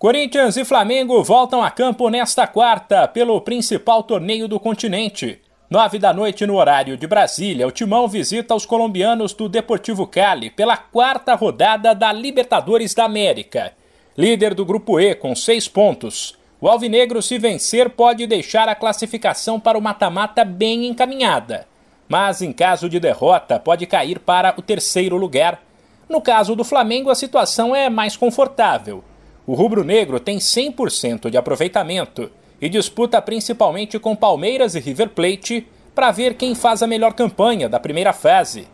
Corinthians 0.00 0.56
e 0.56 0.64
Flamengo 0.64 1.24
voltam 1.24 1.60
a 1.60 1.72
campo 1.72 2.08
nesta 2.08 2.46
quarta 2.46 3.08
pelo 3.08 3.40
principal 3.40 4.00
torneio 4.04 4.46
do 4.46 4.60
continente. 4.60 5.40
Nove 5.68 5.98
da 5.98 6.12
noite 6.12 6.46
no 6.46 6.54
horário 6.54 6.96
de 6.96 7.04
Brasília, 7.04 7.66
o 7.66 7.72
Timão 7.72 8.06
visita 8.06 8.54
os 8.54 8.64
colombianos 8.64 9.32
do 9.32 9.48
Deportivo 9.48 10.06
Cali 10.06 10.50
pela 10.50 10.76
quarta 10.76 11.34
rodada 11.34 11.96
da 11.96 12.12
Libertadores 12.12 12.94
da 12.94 13.06
América. 13.06 13.72
Líder 14.16 14.54
do 14.54 14.64
Grupo 14.64 15.00
E 15.00 15.16
com 15.16 15.34
seis 15.34 15.66
pontos. 15.66 16.38
O 16.60 16.68
Alvinegro, 16.68 17.20
se 17.20 17.36
vencer, 17.36 17.90
pode 17.90 18.24
deixar 18.24 18.68
a 18.68 18.76
classificação 18.76 19.58
para 19.58 19.76
o 19.76 19.82
mata-mata 19.82 20.44
bem 20.44 20.86
encaminhada. 20.86 21.66
Mas, 22.08 22.40
em 22.40 22.52
caso 22.52 22.88
de 22.88 23.00
derrota, 23.00 23.58
pode 23.58 23.84
cair 23.84 24.20
para 24.20 24.54
o 24.56 24.62
terceiro 24.62 25.16
lugar. 25.16 25.60
No 26.08 26.22
caso 26.22 26.54
do 26.54 26.62
Flamengo, 26.62 27.10
a 27.10 27.16
situação 27.16 27.74
é 27.74 27.90
mais 27.90 28.16
confortável 28.16 29.02
o 29.48 29.54
rubro-negro 29.54 30.20
tem 30.20 30.36
100% 30.36 31.30
de 31.30 31.38
aproveitamento 31.38 32.30
e 32.60 32.68
disputa 32.68 33.22
principalmente 33.22 33.98
com 33.98 34.14
Palmeiras 34.14 34.74
e 34.74 34.78
River 34.78 35.08
Plate 35.08 35.66
para 35.94 36.10
ver 36.10 36.34
quem 36.34 36.54
faz 36.54 36.82
a 36.82 36.86
melhor 36.86 37.14
campanha 37.14 37.66
da 37.66 37.80
primeira 37.80 38.12
fase. 38.12 38.68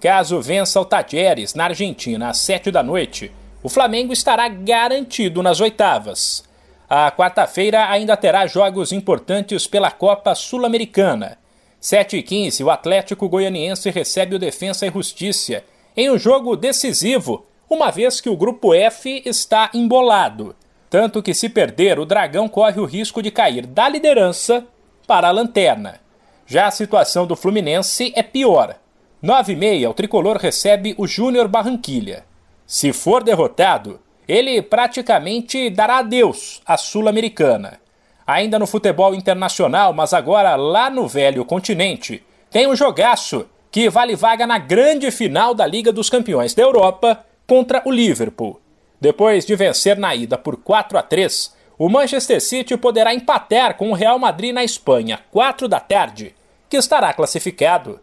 Caso 0.00 0.40
vença 0.40 0.80
o 0.80 0.84
Tajeres 0.84 1.54
na 1.54 1.64
Argentina 1.64 2.28
às 2.28 2.38
7 2.38 2.70
da 2.70 2.80
noite, 2.80 3.32
o 3.60 3.68
Flamengo 3.68 4.12
estará 4.12 4.46
garantido 4.46 5.42
nas 5.42 5.60
oitavas. 5.60 6.44
A 6.88 7.10
quarta-feira 7.10 7.90
ainda 7.90 8.16
terá 8.16 8.46
jogos 8.46 8.92
importantes 8.92 9.66
pela 9.66 9.90
Copa 9.90 10.32
Sul-Americana. 10.36 11.38
7h15, 11.82 12.64
o 12.64 12.70
Atlético 12.70 13.28
Goianiense 13.28 13.90
recebe 13.90 14.36
o 14.36 14.38
Defensa 14.38 14.86
e 14.86 14.92
Justiça 14.92 15.64
em 15.96 16.08
um 16.08 16.16
jogo 16.16 16.54
decisivo 16.54 17.49
uma 17.70 17.92
vez 17.92 18.20
que 18.20 18.28
o 18.28 18.36
grupo 18.36 18.74
F 18.74 19.22
está 19.24 19.70
embolado. 19.72 20.56
Tanto 20.90 21.22
que, 21.22 21.32
se 21.32 21.48
perder, 21.48 22.00
o 22.00 22.04
Dragão 22.04 22.48
corre 22.48 22.80
o 22.80 22.84
risco 22.84 23.22
de 23.22 23.30
cair 23.30 23.64
da 23.64 23.88
liderança 23.88 24.66
para 25.06 25.28
a 25.28 25.30
lanterna. 25.30 26.00
Já 26.44 26.66
a 26.66 26.72
situação 26.72 27.28
do 27.28 27.36
Fluminense 27.36 28.12
é 28.16 28.24
pior. 28.24 28.74
9 29.22 29.52
e 29.52 29.56
meia, 29.56 29.88
o 29.88 29.94
tricolor 29.94 30.36
recebe 30.36 30.96
o 30.98 31.06
Júnior 31.06 31.46
Barranquilha. 31.46 32.24
Se 32.66 32.92
for 32.92 33.22
derrotado, 33.22 34.00
ele 34.26 34.60
praticamente 34.60 35.70
dará 35.70 35.98
adeus 35.98 36.60
à 36.66 36.76
Sul-Americana. 36.76 37.78
Ainda 38.26 38.58
no 38.58 38.66
futebol 38.66 39.14
internacional, 39.14 39.92
mas 39.92 40.12
agora 40.12 40.56
lá 40.56 40.90
no 40.90 41.06
velho 41.06 41.44
continente, 41.44 42.24
tem 42.50 42.66
um 42.66 42.74
jogaço 42.74 43.46
que 43.70 43.88
vale 43.88 44.16
vaga 44.16 44.44
na 44.44 44.58
grande 44.58 45.08
final 45.12 45.54
da 45.54 45.64
Liga 45.64 45.92
dos 45.92 46.10
Campeões 46.10 46.52
da 46.52 46.62
Europa 46.62 47.24
contra 47.50 47.82
o 47.84 47.90
Liverpool. 47.90 48.60
Depois 49.00 49.44
de 49.44 49.56
vencer 49.56 49.98
na 49.98 50.14
ida 50.14 50.38
por 50.38 50.58
4 50.58 50.96
a 50.96 51.02
3, 51.02 51.52
o 51.76 51.88
Manchester 51.88 52.40
City 52.40 52.76
poderá 52.76 53.12
empatar 53.12 53.76
com 53.76 53.90
o 53.90 53.92
Real 53.92 54.20
Madrid 54.20 54.54
na 54.54 54.62
Espanha, 54.62 55.18
4 55.32 55.66
da 55.66 55.80
tarde, 55.80 56.32
que 56.68 56.76
estará 56.76 57.12
classificado. 57.12 57.98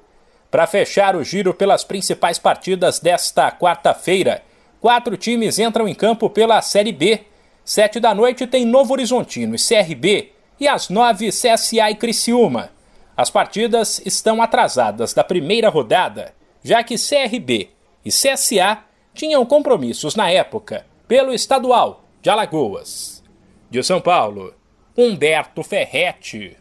Para 0.52 0.67
fechar 0.67 1.16
o 1.16 1.23
giro 1.23 1.54
pelas 1.54 1.86
principais 1.86 2.38
partidas 2.38 3.00
desta 3.00 3.50
quarta-feira, 3.50 4.44
quatro 4.81 5.16
times 5.16 5.59
entram 5.59 5.88
em 5.88 5.95
campo 5.95 6.30
pela 6.30 6.61
Série 6.61 6.92
B. 6.92 7.22
Sete 7.64 8.02
da 8.02 8.14
noite 8.14 8.45
tem 8.48 8.66
Novo 8.66 8.92
Horizontino 8.92 9.56
e 9.56 9.58
CRB, 9.58 10.34
e 10.59 10.67
às 10.67 10.89
nove 10.89 11.30
CSA 11.30 11.89
e 11.89 11.95
Criciúma. 11.95 12.72
As 13.16 13.30
partidas 13.30 14.02
estão 14.06 14.42
atrasadas 14.42 15.14
da 15.14 15.23
primeira 15.23 15.70
rodada, 15.70 16.34
já 16.61 16.84
que 16.84 16.95
CRB 16.98 17.70
e 18.04 18.09
CSA 18.09 18.86
tinham 19.18 19.44
compromissos 19.46 20.16
na 20.16 20.30
época 20.30 20.86
pelo 21.08 21.34
estadual 21.34 22.04
de 22.22 22.30
Alagoas. 22.30 23.23
De 23.70 23.84
São 23.84 24.00
Paulo, 24.00 24.54
Humberto 24.96 25.64
Ferretti. 25.64 26.56